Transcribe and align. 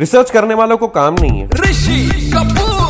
Research 0.00 0.30
करने 0.30 0.54
वालों 0.54 0.76
को 0.76 0.86
काम 0.88 1.14
नहीं 1.14 1.40
है। 1.40 1.48
ऋषि 1.60 2.30
कपूर। 2.34 2.84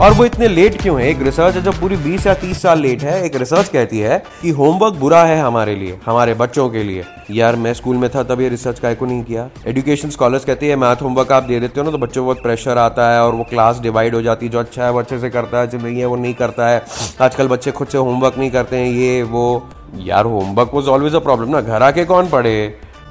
और 0.00 0.12
वो 0.12 0.24
इतने 0.24 0.48
लेट 0.48 0.80
क्यों 0.82 1.00
है? 1.00 1.08
एक 1.08 1.22
रिसर्च 1.22 1.54
है 1.54 1.62
जो 1.62 1.72
पूरी 1.72 1.96
20 1.96 2.26
या 2.26 2.34
30 2.34 2.62
साल 2.62 2.80
लेट 2.80 3.02
है। 3.02 3.24
एक 3.24 3.36
रिसर्च 3.36 3.68
कहती 3.68 3.98
है 3.98 4.22
कि 4.42 4.50
होमवर्क 4.50 4.94
बुरा 4.94 5.22
है 5.24 5.40
हमारे 5.40 5.74
लिए 5.76 5.98
हमारे 6.06 6.34
बच्चों 6.34 6.68
के 6.70 6.82
लिए। 6.82 7.04
यार 7.30 7.56
मैं 7.56 7.74
स्कूल 7.74 7.96
में 7.96 8.08
था 8.10 8.22
तब 8.22 8.40
ये 8.40 8.48
रिसर्च 8.48 8.78
का 8.78 8.94
को 8.94 9.06
नहीं 9.06 9.22
किया। 9.24 9.48
एजुकेशन 9.66 10.10
स्कॉलर्स 10.10 10.44
कहती 10.44 10.68
है 10.68 10.76
मैथ 10.76 11.02
होमवर्क 11.02 11.32
आप 11.32 11.42
दे 11.42 11.60
देते 11.60 11.80
हो 11.80 11.84
ना 11.84 11.90
तो 11.90 11.98
बच्चों 11.98 12.22
को 12.22 12.26
बहुत 12.26 12.42
प्रेशर 12.42 12.78
आता 12.78 13.10
है 13.12 13.22
और 13.22 13.34
वो 13.34 13.44
क्लास 13.44 13.80
डिवाइड 13.80 14.14
हो 14.14 14.22
जाती 14.22 14.46
है। 14.46 14.52
जो 14.52 14.58
अच्छा 14.58 14.84
है 14.84 14.90
वो 14.90 14.98
अच्छे 14.98 15.18
से 15.18 15.30
करता 15.30 15.58
है 15.58 15.66
जो 15.66 15.78
नहीं 15.78 15.98
है 15.98 16.06
वो 16.06 16.16
नहीं 16.16 16.34
करता 16.34 16.68
है। 16.68 16.82
आजकल 17.20 17.48
बच्चे 17.48 17.70
खुद 17.70 17.88
से 17.88 17.98
होमवर्क 17.98 18.38
नहीं 18.38 18.50
करते 18.50 18.76
हैं 18.76 18.86
ये 18.86 19.22
वो। 19.22 19.68
यार 19.96 20.24
homework 20.24 20.70
was 20.74 20.88
always 20.88 21.14
a 21.14 21.18
problem 21.18 21.50
ना। 21.50 21.60
घर 21.60 21.82
आके 21.82 22.04
कौन 22.04 22.28
पढ़े? 22.28 22.66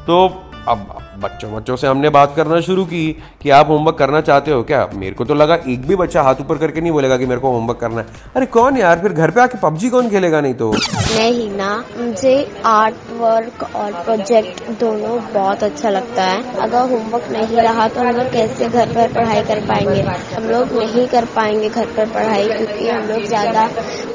तो 0.07 0.25
अब 0.67 0.97
बच्चों 1.21 1.51
बच्चों 1.53 1.75
से 1.75 1.87
हमने 1.87 2.09
बात 2.09 2.33
करना 2.35 2.59
शुरू 2.61 2.83
की 2.85 3.01
कि 3.41 3.49
आप 3.51 3.67
होमवर्क 3.69 3.97
करना 3.97 4.21
चाहते 4.21 4.51
हो 4.51 4.61
क्या? 4.63 4.87
मेरे 4.95 5.15
को 5.15 5.25
तो 5.25 5.33
लगा 5.33 5.55
एक 5.67 5.85
भी 5.87 5.95
बच्चा 5.95 6.21
हाथ 6.23 6.41
ऊपर 6.41 6.57
करके 6.57 6.81
नहीं 6.81 6.91
बोलेगा 6.91 7.17
कि 7.17 7.25
मेरे 7.25 7.41
को 7.41 7.51
होमवर्क 7.51 7.79
करना 7.79 8.01
है। 8.01 8.07
अरे 8.35 8.45
कौन 8.47 8.77
यार? 8.77 8.99
फिर 8.99 9.13
घर 9.13 9.31
पे 9.31 9.41
आके 9.41 9.57
पबजी 9.59 9.89
कौन 9.89 10.09
खेलेगा 10.09 10.41
नहीं 10.41 10.53
तो? 10.53 10.71
नहीं 10.71 11.49
ना, 11.51 11.71
मुझे 11.97 12.33
आर्ट 12.65 12.95
वर्क 13.19 13.63
और 13.75 13.91
प्रोजेक्ट 14.03 14.69
दोनों 14.79 15.17
बहुत 15.33 15.63
अच्छा 15.63 15.89
लगता 15.89 16.23
है। 16.23 16.57
अगर 16.59 16.89
होमवर्क 16.91 17.29
नहीं 17.31 17.57
रहा 17.59 17.87
तो 17.87 18.01
हम 18.01 18.15
लोग 18.17 18.31
कैसे 18.33 18.69
घर 18.69 18.93
पर 18.95 19.13
पढ़ाई 19.13 19.41
कर 19.43 19.65
पाएँगे? 19.67 20.01
हम 20.33 20.49
लोग 20.51 20.73
नहीं 20.77 21.07
कर 21.07 21.25
पाएँगे 21.35 21.69
घर 21.69 21.85
पर 21.97 22.09
पढ़ाई 22.09 22.47
क्योंकि 22.47 22.89
हम 22.89 23.07
लोग 23.07 23.25
ज़्यादा 23.25 23.69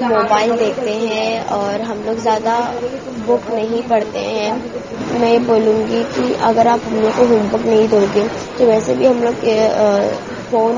मोबाइल 0.04 0.56
देखते 0.56 0.94
हैं 0.96 1.44
और 1.52 1.80
हम 1.82 2.04
लोग 2.06 2.18
ज़्यादा 2.20 2.58
बुक 3.26 3.50
नहीं 3.52 3.82
पढ़ते 3.88 4.18
हैं। 4.18 4.52
मैं 5.20 5.46
बोलूँगी 5.46 6.02
कि 6.12 6.32
अगर 6.44 6.68
आप 6.68 6.80
हम 6.96 7.10
को 7.12 7.26
होमवर्क 7.26 7.66
नहीं 7.66 7.88
दोगे 7.88 8.28
तो 8.58 8.66
वैसे 8.66 8.94
भी 8.94 9.06
हम 9.06 9.22
लोग 9.22 9.34
फ़ोन 10.50 10.76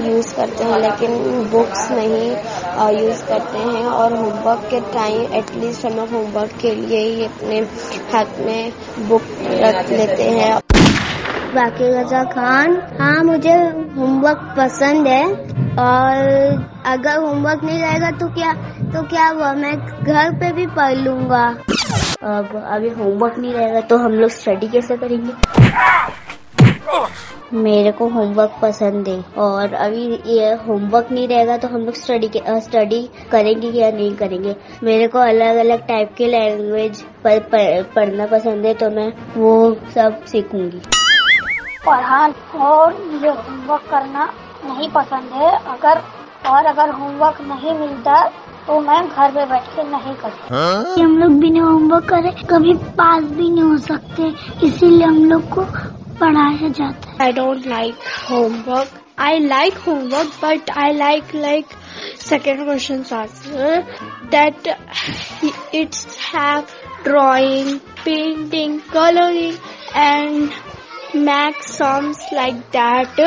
यूज़ 0.00 0.34
करते 0.36 0.64
हैं, 0.64 0.78
लेकिन 0.80 1.12
बुक्स 1.52 1.90
नहीं 1.90 2.30
यूज़ 2.96 3.22
करते 3.28 3.58
हैं। 3.58 3.84
और 3.84 4.14
होमवर्क 4.14 4.66
के 4.70 4.80
टाइम 4.94 5.32
एटलीस्ट 5.34 5.86
हम 5.86 5.92
लोग 5.96 6.10
होमवर्क 6.10 6.50
के 6.62 6.74
लिए 6.74 6.98
ही 7.00 7.24
अपने 7.24 7.60
हाथ 8.12 8.38
में 8.46 8.72
बुक 9.08 9.22
रख 9.62 9.90
लेते 9.90 10.28
हैं। 10.30 10.54
बाकी 11.54 11.88
रजा 11.90 12.22
खान 12.32 12.76
हाँ 13.00 13.22
मुझे 13.24 13.54
होमवर्क 13.96 14.54
पसंद 14.58 15.06
है। 15.08 15.24
और 15.78 16.14
अगर 16.86 17.16
होमवर्क 17.18 17.64
नहीं 17.64 17.82
रहेगा 17.82 18.10
तो 18.18 18.26
क्या 18.34 18.52
तो 18.92 19.02
क्या 19.08 19.26
हुआ? 19.28 19.52
मैं 19.54 19.76
घर 19.78 20.30
पे 20.40 20.52
भी 20.52 20.66
पढ़ 20.76 20.94
लूँगा। 20.96 21.44
अब 22.22 22.62
अभी 22.66 22.88
होमवर्क 22.88 23.38
नहीं 23.38 23.52
रहेगा 23.52 23.80
तो 23.80 23.96
हम 23.98 24.12
लोग 24.12 24.30
स्टडी 24.30 24.68
कैसे 24.68 24.96
करेंगे? 24.96 25.32
मेरे 27.54 27.90
को 27.92 28.08
होमवर्क 28.08 28.58
पसंद 28.62 29.08
है 29.08 29.20
और 29.38 29.74
अभी 29.74 30.04
ये 30.26 30.52
होमवर्क 30.66 31.08
नहीं 31.12 31.26
रहेगा 31.28 31.56
तो 31.56 31.68
हम 31.68 31.80
लोग 31.80 31.94
स्टडी 31.94 32.30
स्टडी 32.60 33.00
करेंगे 33.32 33.68
या 33.70 33.90
नहीं 33.90 34.14
करेंगे? 34.16 34.54
मेरे 34.84 35.08
को 35.08 35.18
अलग 35.18 35.56
अलग 35.56 35.86
टाइप 35.86 36.14
के 36.18 36.26
लैंग्वेज 36.26 37.02
पर, 37.24 37.38
पर, 37.38 37.82
पढ़ना 37.96 38.26
पसंद 38.26 38.66
है 38.66 38.74
तो 38.74 38.90
मैं 38.90 39.12
वो 39.36 39.74
सब 39.94 40.24
सीखूँगी। 40.24 40.80
पढ़ान 41.86 42.34
और 42.60 42.94
मुझे 43.04 43.28
होमवर्क 43.28 43.82
करना 43.90 44.24
नहीं 44.64 44.88
पसंद 44.90 45.30
है 45.32 45.50
अगर 45.68 46.02
और 46.50 46.66
अगर 46.66 46.90
होमवर्क 46.90 47.40
नहीं 47.42 47.78
मिलता 47.78 48.24
तो 48.66 48.72
वो 48.72 48.80
मैम 48.80 49.08
घर 49.08 49.32
में 49.32 49.48
बैठ 49.48 49.66
के 49.74 49.82
नहीं 49.90 50.14
करते। 50.22 50.54
हाँ? 50.54 50.94
हम 50.98 51.16
लोग 51.18 51.38
बिना 51.40 51.64
होमवर्क 51.64 52.08
करे 52.08 52.30
कभी 52.50 52.74
पास 52.98 53.24
भी 53.24 53.48
नहीं 53.50 53.62
हो 53.62 53.76
सकते 53.78 54.32
इसीलिए 54.66 55.06
हम 55.06 55.24
लोग 55.30 55.48
को 55.54 55.64
पढ़ाया 56.20 56.68
जाता 56.68 57.10
है। 57.10 57.16
I 57.26 57.32
don't 57.32 57.66
like 57.66 57.94
homework 58.30 59.00
I 59.26 59.38
like 59.38 59.78
homework 59.86 60.32
but 60.42 60.70
I 60.78 60.92
like 60.92 61.34
like 61.34 61.66
second 62.20 62.64
question 62.64 63.04
that 64.30 64.68
it's 65.74 66.06
have 66.34 66.62
drawing 67.04 67.78
painting 68.04 68.78
colouring 68.92 69.56
and 69.96 70.48
make 71.24 71.62
songs 71.62 72.26
like 72.34 72.54
that 72.76 73.20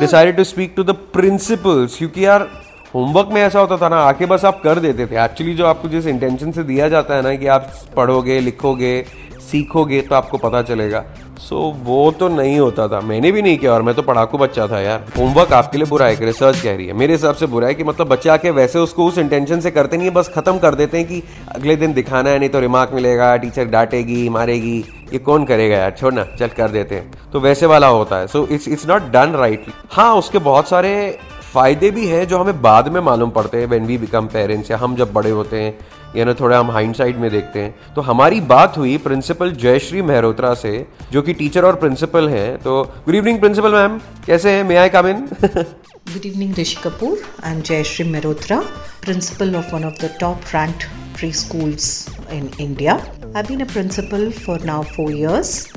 decided 0.00 0.36
to 0.36 0.44
speak 0.44 0.72
to 0.76 0.84
the 0.84 0.96
principals 1.12 2.00
you 2.02 2.08
की 2.08 2.24
are 2.34 2.48
homework 2.94 3.28
में 3.32 3.40
ऐसा 3.42 3.60
होता 3.60 3.76
था 3.76 3.88
ना 3.88 3.96
आके 3.98 4.26
बस 4.26 4.44
आप 4.44 4.60
कर 4.62 4.78
देते 4.78 5.06
थे। 5.06 5.22
एक्चुअली 5.24 5.54
जो 5.54 5.66
आपको 5.66 5.88
जिस 5.88 6.06
इंटेंशन 6.06 6.50
से 6.52 6.62
दिया 6.62 6.88
जाता 6.88 7.14
है 7.14 7.22
ना 7.22 7.34
कि 7.34 7.46
आप 7.46 7.70
पढ़ोगे 7.96 8.38
लिखोगे 8.40 9.04
सीखोगे 9.42 10.00
तो 10.00 10.14
आपको 10.14 10.38
पता 10.38 10.62
चलेगा। 10.62 11.04
सो 11.38 11.56
so, 11.56 11.86
वो 11.86 12.10
तो 12.10 12.28
नहीं 12.28 12.58
होता 12.58 12.86
था। 12.88 13.00
मैंने 13.00 13.30
भी 13.32 13.42
नहीं 13.42 13.56
किया 13.58 13.72
और 13.72 13.82
मैं 13.82 13.94
तो 13.94 14.02
पढ़ाकू 14.02 14.38
बच्चा 14.38 14.66
था 14.68 14.80
यार। 14.80 15.06
होमवर्क 15.18 15.52
आपके 15.52 15.78
लिए 15.78 15.86
बुरा 15.86 16.06
है 16.06 16.16
कि 16.16 16.24
रिसर्च 16.24 16.60
कह 16.60 16.76
रही 16.76 16.86
है। 16.86 16.92
मेरे 16.92 17.12
हिसाब 17.12 17.34
से 17.34 17.46
बुरा 17.46 17.68
है 17.68 17.74
कि 17.74 17.84
मतलब 17.84 18.08
बच्चे 18.08 18.28
आके 18.28 18.50
वैसे 18.50 18.78
उसको 18.78 19.06
उस 19.06 19.18
इंटेंशन 19.18 19.60
से 19.60 19.70
करते 19.70 19.96
नहीं 19.96 20.08
है 20.08 20.14
बस 20.14 20.30
खत्म 20.34 20.58
कर 20.58 20.74
देते 20.74 20.98
हैं 20.98 21.06
कि 21.06 21.22
अगले 21.48 21.76
दिन 21.76 21.92
दिखाना 21.92 22.30
है 22.30 22.38
नहीं 22.38 22.48
तो 22.48 22.60
रिमार्क 22.60 22.90
मिलेगा 22.94 23.36
टीचर 23.36 23.64
डांटेगी 23.64 24.28
मारेगी। 24.28 24.78
ये 25.12 25.18
कौन 25.18 25.44
करेगा 25.44 25.76
यार? 25.76 25.90
छोड़ 25.90 26.14
ना 26.14 26.24
चल 26.38 26.48
कर 26.48 26.68
देते 26.68 26.94
हैं। 26.94 27.30
तो 27.32 27.40
वैसे 27.40 27.66
वाला 27.66 27.86
होता 27.88 28.16
है। 28.16 28.26
So 28.26 28.46
it's 28.46 28.68
it's 28.68 28.86
not 28.88 29.10
done 29.12 29.34
right 29.36 29.66
हाँ 29.92 30.14
उसके 30.14 30.38
बहुत 30.40 30.68
सारे 30.68 31.18
फ़ायदे 31.54 31.90
भी 31.90 32.06
हैं 32.06 32.26
जो 32.28 32.38
हमें 32.38 32.60
बाद 32.62 32.88
में 32.88 33.00
मालूम 33.00 33.30
पड़ते 33.30 33.58
हैं 33.58 33.66
व्हेन 33.66 33.86
वी 33.86 33.98
बिकम 33.98 34.26
पेरेंट्स 34.26 34.70
या 34.70 34.76
हम 34.76 34.96
जब 34.96 35.12
बड़े 35.12 35.30
होते 35.30 35.60
हैं 35.62 35.74
या 36.16 36.24
ना 36.24 36.34
थोड़ा 36.34 36.58
हम 36.58 36.70
हाइंड 36.70 36.94
साइड 36.94 37.16
में 37.16 37.30
देखते 37.30 37.58
हैं। 37.58 37.94
तो 37.94 38.00
हमारी 38.00 38.40
बात 38.40 38.78
हुई 38.78 38.96
प्रिंसिपल 38.98 39.52
जयश्री 39.52 40.02
मेहरोत्रा 40.02 40.54
से 40.54 40.86
जो 41.12 41.22
कि 41.22 41.32
टीचर 41.32 41.64
और 41.64 41.76
प्रिंसिपल 41.76 42.28
हैं। 42.28 42.58
तो 42.58 42.82
गुड 43.04 43.14
इवनिंग 43.14 43.40
प्रिंसिपल 43.40 43.72
मैम 43.72 43.98
कैसे 44.26 44.50
हैं? 44.50 44.64
May 44.64 44.76
I 44.76 44.88
come 44.88 45.06
in 45.06 45.26
good 45.44 46.26
evening 46.26 46.54
Rishi 46.58 46.76
Kapoor 46.84 47.18
I 47.44 47.52
am 47.52 47.60
Jayashree 47.60 48.08
Mehrotra 48.10 48.60
principal 49.04 49.56
of 49.56 49.74
one 49.74 49.84
of 49.84 50.04
the 50.04 50.10
top 50.20 50.54
ranked 50.54 50.84
preschools 51.32 52.08
in 52.32 52.50
India 52.60 52.94
I 53.36 53.42
been 53.42 53.60
a 53.60 53.72
principal 53.72 54.30
for 54.46 54.64
now 54.64 54.82
four 54.82 55.12
Uh, 55.12 55.71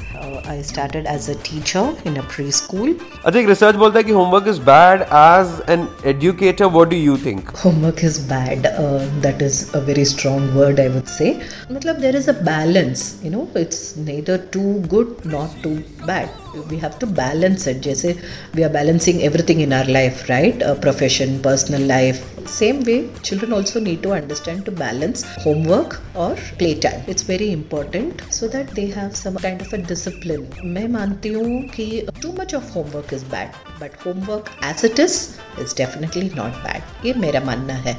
I 0.44 0.62
started 0.62 1.06
as 1.06 1.28
a 1.28 1.34
teacher 1.34 1.82
in 2.04 2.16
a 2.16 2.22
preschool. 2.34 2.94
अच्छा 3.24 3.38
एक 3.38 3.48
research 3.48 3.76
बोलता 3.82 3.98
है 3.98 4.04
कि 4.04 4.12
homework 4.12 4.50
is 4.52 4.58
bad 4.70 5.04
as 5.20 5.54
an 5.74 5.86
educator. 6.12 6.68
What 6.76 6.90
do 6.90 6.96
you 6.96 7.16
think? 7.26 7.52
Homework 7.64 8.02
is 8.10 8.18
bad. 8.32 8.66
Uh, 8.66 9.06
that 9.26 9.42
is 9.48 9.62
a 9.74 9.80
very 9.80 10.04
strong 10.04 10.48
word, 10.54 10.80
I 10.80 10.88
would 10.96 11.08
say. 11.08 11.30
मतलब 11.72 12.00
there 12.06 12.16
is 12.22 12.28
a 12.28 12.36
balance. 12.50 13.06
You 13.22 13.30
know, 13.36 13.48
it's 13.64 13.96
neither 13.96 14.38
too 14.58 14.80
good 14.94 15.24
nor 15.24 15.48
too 15.62 15.76
bad. 16.06 16.28
We 16.61 16.77
have 16.77 16.91
to 17.01 17.07
balance 17.07 17.67
it 17.67 17.81
जैसे 17.81 18.15
we 18.55 18.63
are 18.63 18.69
balancing 18.69 19.21
everything 19.23 19.61
in 19.61 19.73
our 19.73 19.87
life 19.87 20.25
right 20.29 20.63
profession 20.81 21.37
personal 21.37 21.81
life 21.87 22.47
same 22.49 22.83
way 22.83 22.97
children 23.23 23.53
also 23.53 23.79
need 23.79 24.01
to 24.01 24.09
understand 24.09 24.63
to 24.63 24.71
balance 24.71 25.25
homework 25.45 26.01
और 26.15 26.35
play 26.57 26.73
time 26.83 27.11
it's 27.11 27.29
very 27.29 27.47
important 27.51 28.21
so 28.31 28.47
that 28.47 28.73
they 28.73 28.85
have 28.95 29.09
some 29.23 29.35
of 29.35 29.75
a 29.75 29.77
discipline 29.87 30.47
मैं 30.65 30.87
मानती 30.87 31.29
हूँ 31.29 31.61
कि 31.69 32.05
too 32.21 32.33
much 32.39 32.55
of 32.55 32.73
homework 32.73 33.13
is 33.13 33.25
bad 33.25 33.81
but 33.81 34.05
homework 34.05 34.49
as 34.65 34.85
it 34.85 34.99
is 34.99 35.19
is 35.61 35.75
definitely 35.77 36.31
not 36.35 36.63
bad 36.65 37.07
ये 37.07 37.13
मेरा 37.17 37.39
मानना 37.39 37.73
है। 37.73 37.97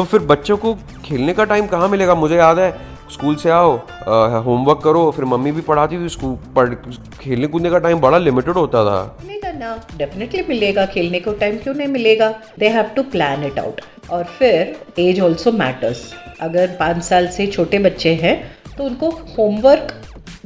फिर 0.00 0.20
बच्चों 0.20 0.56
को 0.56 0.74
खेलने 1.04 1.32
का 1.34 1.44
टाइम 1.44 1.66
कहाँ 1.66 1.88
मिलेगा? 1.88 2.14
मुझे 2.14 2.36
याद 2.36 2.58
है 2.58 2.70
स्कूल 3.12 3.36
से 3.36 3.50
आओ 3.50 3.76
होमवर्क 4.44 4.80
करो 4.84 5.10
फिर 5.10 5.24
मम्मी 5.24 5.52
भी 5.52 5.60
पढ़ाती 5.60 5.98
थी 5.98 6.08
स्कूल 6.08 6.36
पढ़ 6.56 6.74
खेलने 7.20 7.46
कूदने 7.46 7.70
का 7.70 7.78
टाइम 7.78 8.00
बड़ा 8.00 8.18
लिमिटेड 8.18 8.54
होता 8.54 8.84
था। 8.84 9.18
मिलेगा 9.24 9.52
ना? 9.52 9.76
डेफिनेटली 9.96 10.44
मिलेगा 10.48 10.86
खेलने 10.86 11.20
को 11.20 11.32
टाइम 11.34 11.56
क्यों 11.56 11.74
नहीं 11.74 11.88
मिलेगा? 11.88 12.28
They 12.58 12.68
have 12.68 12.90
to 12.96 13.02
plan 13.12 13.44
it 13.44 13.58
out 13.58 13.80
और 14.10 14.24
फिर 14.38 14.76
एज 14.98 15.20
ऑल्सो 15.20 15.52
मैटर्स 15.52 16.02
अगर 16.40 16.76
पाँच 16.80 17.02
साल 17.04 17.28
से 17.28 17.46
छोटे 17.46 17.78
बच्चे 17.78 18.14
हैं 18.14 18.36
तो 18.76 18.84
उनको 18.84 19.08
होमवर्क 19.38 19.94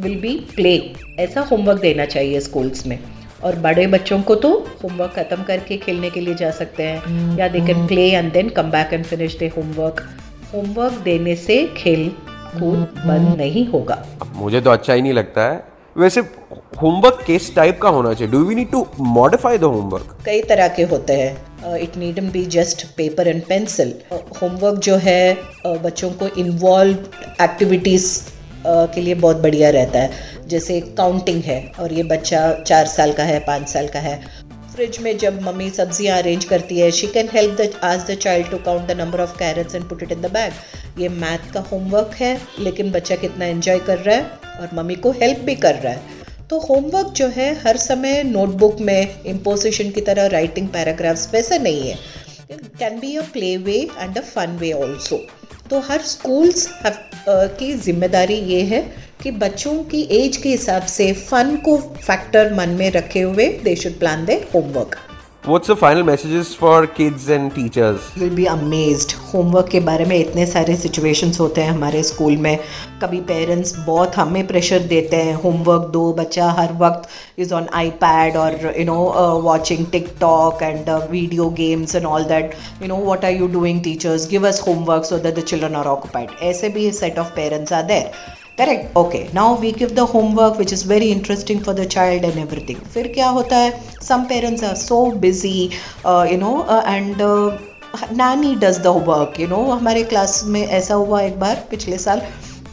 विल 0.01 0.21
बी 0.21 0.35
प्ले 0.55 0.77
ऐसा 1.19 1.41
होमवर्क 1.43 1.81
देना 1.81 2.05
चाहिए 2.07 2.41
स्कूल्स 2.41 2.87
में. 2.87 2.99
और 3.45 3.57
बड़े 3.57 3.87
बच्चों 3.87 4.21
को 4.23 4.35
तो 4.35 4.51
होमवर्क 4.83 5.13
खत्म 5.13 5.43
करके 5.43 5.77
खेलने 5.77 6.11
के 6.11 6.21
लिए 6.21 6.35
जा 6.35 6.51
सकते 6.51 6.83
हैं. 6.83 7.39
या 7.39 7.49
they 7.49 7.61
can 7.67 7.87
play 7.87 8.11
and 8.11 8.33
then 8.33 8.49
come 8.49 8.71
back 8.71 8.93
and 8.93 9.05
finish 9.05 9.37
their 9.39 9.47
homework 9.57 10.01
homework 10.55 10.93
देने 11.05 11.35
से 11.37 11.57
खेल 11.77 12.11
कूद 12.55 12.79
बंद 13.07 13.37
नहीं 13.39 13.67
होगा। 13.69 14.05
मुझे 14.35 14.61
तो 14.61 14.71
अच्छा 14.71 14.93
ही 14.93 15.03
नहीं 15.03 15.13
लगता 15.13 15.53
है। 15.53 15.63
वैसे 15.97 16.21
होमवर्क 16.83 17.23
किस 17.27 17.55
टाइप 17.57 17.81
का 17.83 17.89
होना 17.89 18.13
चाहिए। 18.15 18.33
Do 18.33 18.39
we 18.45 18.55
need 18.55 18.71
to 18.71 18.87
modify 19.01 19.59
the 19.59 19.65
homework 19.65 20.17
कई 20.27 20.41
तरह 20.43 20.69
के 20.69 20.83
होते 20.83 21.13
हैं। 21.13 21.77
It 21.77 21.97
need 21.97 22.21
be 22.33 22.45
just 22.51 22.87
paper 22.97 23.29
and 23.29 23.43
pencil 23.43 23.95
homework 24.13 24.79
जो 24.79 24.97
है 24.97 25.37
uh, 25.67 25.79
बच्चों 25.79 26.11
को 26.13 26.29
इन्वॉल्व 26.39 26.97
एक्टिविटीज़ 27.43 28.09
के 28.67 29.01
लिए 29.01 29.15
बहुत 29.15 29.37
बढ़िया 29.37 29.71
रहता 29.71 29.99
है। 29.99 30.33
जैसे 30.49 30.81
काउंटिंग 30.99 31.43
है 31.43 31.73
और 31.81 31.93
ये 31.93 32.03
बच्चा 32.03 32.41
चार 32.61 32.87
साल 32.87 33.13
का 33.13 33.23
है 33.23 33.39
पाँच 33.41 33.69
साल 33.69 33.89
का 33.89 33.99
है। 33.99 34.21
फ्रिज 34.75 34.99
में 34.99 35.17
जब 35.19 35.41
मम्मी 35.43 35.69
सब्ज़ियाँ 35.71 36.17
अरेंज 36.19 36.45
करती 36.45 36.79
है 36.79 36.91
शी 36.91 37.07
कैन 37.07 37.29
हेल्प 37.33 37.61
द 37.61 37.71
आज 37.85 38.01
the 38.07 38.15
child 38.15 38.51
to 38.51 38.57
count 38.61 38.87
the 38.89 38.97
number 38.99 39.21
of 39.21 39.37
carrots 39.39 39.75
and 39.75 39.85
put 39.89 40.03
it 40.03 40.13
in 40.13 40.21
the 40.21 40.31
bag 40.33 41.01
ये 41.01 41.09
मैथ 41.11 41.53
का 41.53 41.61
होमवर्क 41.63 42.15
है, 42.15 42.41
लेकिन 42.59 42.91
बच्चा 42.93 43.17
कितना 43.17 43.45
एंजॉय 43.47 43.79
कर 43.81 43.99
रहा 43.99 44.17
है 44.17 44.59
और 44.61 44.71
मम्मी 44.75 44.95
को 44.97 45.11
हेल्प 45.13 45.39
भी 45.41 45.55
कर 45.57 45.75
रहा 45.75 45.93
है। 45.93 46.23
तो 46.51 46.59
होमवर्क 46.61 47.13
जो 47.17 47.29
है, 47.29 47.49
हर 47.61 47.77
समय 47.77 48.23
नोटबुक 48.25 48.81
में 48.81 49.25
इम्पोजिशन 49.27 49.91
की 49.91 50.01
तरह 50.01 50.27
राइटिंग 50.29 50.69
पैराग्राफ्स 50.69 51.29
वैसा 51.35 51.59
नहीं 51.59 51.89
है। 51.89 51.99
Can 52.79 52.99
be 53.01 53.17
a 53.17 53.23
play 53.33 53.57
way 53.59 53.79
and 53.99 54.19
a 54.19 54.23
fun 54.25 54.57
way 54.61 54.73
also 54.75 55.25
तो 55.71 55.81
हर 55.83 56.01
स्कूल्स 56.07 56.69
की 56.87 57.73
ज़िम्मेदारी 57.75 58.35
ये 58.47 58.63
है 58.65 58.83
कि 59.25 59.31
बच्चों 59.33 59.73
की 59.91 60.01
एज 60.13 60.37
के 60.37 60.49
हिसाब 60.49 60.83
से 60.93 61.13
फन 61.19 61.57
को 61.65 61.77
फैक्टर 61.77 62.53
मन 62.55 62.71
में 62.79 62.91
रखे 62.93 63.21
हुए 63.21 63.47
they 63.65 63.75
should 63.77 63.99
plan 63.99 64.25
their 64.25 64.35
homework 64.55 64.97
What's 65.45 65.71
the 65.71 65.77
final 65.77 66.05
messages 66.09 66.51
for 66.55 66.87
kids 66.89 67.25
and 67.29 67.51
teachers? 67.55 68.05
You'll 68.19 68.37
be 68.37 68.47
amazed. 68.47 69.15
Homework 69.33 69.69
के 69.71 69.81
बारे 69.89 70.05
में 70.05 70.17
इतने 70.19 70.47
सारे 70.47 70.77
सिचुएशंस 70.77 71.41
होते 71.41 71.63
हैं 71.63 71.71
हमारे 71.71 72.03
स्कूल 72.03 72.37
में. 72.37 72.59
कभी 73.03 73.21
पेरेंट्स 73.31 73.75
बहुत 73.87 74.17
हमें 74.17 74.47
प्रेशर 74.47 74.87
देते 74.93 75.17
हैं. 75.17 75.35
होमवर्क 75.43 75.89
दो 75.93 76.13
बच्चा 76.21 76.51
हर 76.61 76.73
वक्त 76.83 77.09
इज़ 77.39 77.55
ऑन 77.55 77.69
आई 77.75 77.91
पैड 78.05 78.37
और 78.37 78.73
you 78.79 78.85
know 78.85 78.97
watching 79.43 79.87
TikTok 80.21 80.63
and 80.63 80.91
video 81.11 81.49
games 81.59 81.95
and 81.95 82.07
all 82.07 82.25
that 82.33 82.55
you 82.83 82.89
know 82.89 82.97
what 83.11 83.25
are 83.25 83.33
you 83.33 83.49
doing 83.59 83.83
teachers 83.85 84.29
give 84.31 84.49
us 84.49 84.63
homework 84.67 85.05
so 85.05 85.19
that 85.19 85.39
the 85.39 85.45
children 85.45 85.75
are 85.75 85.87
occupied 85.97 86.43
ऐसे 86.51 86.69
भी 86.79 86.91
set 87.03 87.19
of 87.19 87.35
parents 87.37 87.73
are 87.73 87.83
there 87.83 88.11
correct 88.59 88.97
okay 88.97 89.19
now 89.35 89.57
we 89.61 89.71
give 89.79 89.91
the 89.95 90.01
homework 90.11 90.57
which 90.59 90.73
is 90.73 90.87
very 90.89 91.07
interesting 91.11 91.61
for 91.61 91.75
the 91.75 91.85
child 91.95 92.25
and 92.25 92.39
everything 92.39 92.81
फिर 92.93 93.09
क्या 93.15 93.29
होता 93.29 93.57
है? 93.57 93.73
Some 94.09 94.25
parents 94.25 94.65
are 94.65 94.75
so 94.77 95.05
busy 95.21 95.63
you 96.07 96.37
know 96.39 96.53
and 96.87 97.23
नानी 98.17 98.55
does 98.57 98.79
the 98.79 98.95
work 99.09 99.41
you 99.41 99.49
know 99.49 99.63
हमारे 99.71 100.03
class 100.13 100.43
में 100.47 100.61
ऐसा 100.67 100.95
हुआ 100.95 101.21
एक 101.23 101.39
बार 101.41 101.67
पिछले 101.71 101.99
साल 101.99 102.23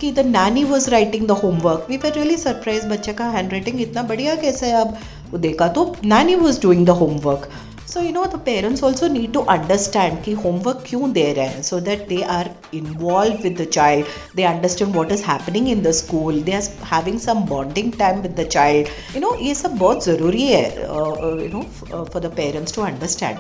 कि 0.01 0.11
द 0.11 0.25
नानी 0.27 0.63
was 0.63 0.89
writing 0.89 1.27
the 1.27 1.31
homework 1.43 1.87
we 1.89 1.97
were 1.97 2.13
really 2.13 2.37
surprise 2.37 2.87
बच्चे 2.87 3.13
का 3.13 3.25
हैंड 3.29 3.51
राइटिंग 3.51 3.81
इतना 3.81 4.03
बढ़िया 4.03 4.35
कैसे 4.35 4.67
है 4.67 4.81
अब? 4.81 4.97
देखा 5.41 5.67
तो 5.67 5.93
नानी 6.05 6.35
was 6.35 6.61
doing 6.61 6.85
the 6.85 6.89
homework 7.01 7.49
so 7.93 8.01
you 8.01 8.11
know 8.11 8.25
the 8.25 8.39
parents 8.45 8.83
also 8.83 9.07
need 9.07 9.31
to 9.33 9.39
understand 9.53 10.21
कि 10.23 10.31
होमवर्क 10.43 10.83
क्यों 10.87 11.11
दे 11.13 11.31
रहे 11.33 11.47
हैं? 11.47 11.61
So 11.61 11.79
that 11.87 12.07
they 12.09 12.21
are 12.35 12.49
involve 12.73 13.41
with 13.43 13.57
the 13.61 13.65
child 13.69 14.05
they 14.35 14.43
understand 14.43 14.95
what 14.95 15.11
is 15.11 15.23
happening 15.23 15.67
in 15.69 15.81
the 15.83 15.91
school 16.01 16.41
they 16.43 16.53
are 16.53 16.69
having 16.93 17.19
some 17.19 17.43
bonding 17.49 17.91
time 17.99 18.21
with 18.21 18.39
the 18.39 18.47
child 18.47 19.15
you 19.15 19.21
know 19.21 19.35
ये 19.41 19.55
सब 19.55 19.77
बहुत 19.77 20.05
ज़रूरी 20.05 20.47
है 20.47 20.65
you 20.81 21.49
know 21.57 21.63
for 22.03 22.21
the 22.21 22.33
parents 22.35 22.75
to 22.75 22.81
understand 22.83 23.37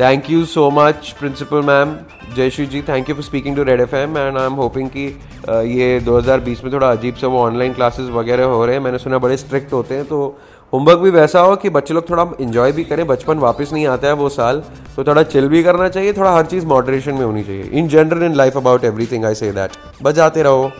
Thank 0.00 0.28
you 0.30 0.44
so 0.44 0.68
much 0.70 1.08
principal 1.18 1.62
ma'am 1.62 1.94
Jayashree 2.34 2.66
ji 2.66 2.80
thank 2.88 3.08
you 3.08 3.14
for 3.14 3.24
speaking 3.24 3.56
to 3.56 3.62
red 3.62 3.80
F 3.80 3.94
M 3.96 4.16
and 4.18 4.36
I 4.38 4.44
am 4.46 4.52
hoping 4.54 4.88
कि 4.88 5.06
ये 5.70 6.00
2020 6.00 6.62
में 6.64 6.72
थोड़ा 6.72 6.90
अजीब 6.90 7.14
सा 7.14 7.26
वो 7.26 7.38
ऑनलाइन 7.38 7.72
क्लासेस 7.74 8.10
वगैरह 8.10 8.44
हो 8.44 8.64
रहे 8.66 8.74
हैं। 8.74 8.82
मैंने 8.82 8.98
सुना 8.98 9.18
बड़े 9.18 9.36
स्ट्रिक्ट 9.36 9.72
होते 9.72 9.94
हैं 9.94 10.04
तो 10.04 10.18
होमवर्क 10.72 10.98
भी 10.98 11.10
वैसा 11.10 11.40
हो 11.40 11.56
कि 11.56 11.70
बच्चे 11.70 11.94
लोग 11.94 12.08
थोड़ा 12.10 12.26
इन्जॉय 12.40 12.72
भी 12.72 12.84
करें। 12.84 13.06
बचपन 13.06 13.38
वापस 13.38 13.72
नहीं 13.72 13.86
आता 13.86 14.06
है 14.08 14.12
वो 14.12 14.28
साल 14.28 14.62
तो 14.96 15.04
थोड़ा 15.04 15.22
चिल 15.24 15.48
भी 15.48 15.62
करना 15.62 15.88
चाहिए। 15.88 16.12
थोड़ा 16.12 16.36
हर 16.36 16.46
चीज़ 16.46 16.66
मॉडरेशन 16.66 17.14
में 17.14 17.24
होनी 17.24 17.42
चाहिए। 17.42 17.62
In 17.62 17.88
general 17.88 18.22
in 18.24 18.34
life 18.34 18.56
about 18.56 18.84
everything 18.84 19.24
I 19.24 19.34
say 19.34 19.50
that 19.52 19.76
बजाते 20.02 20.42
रहो। 20.42 20.70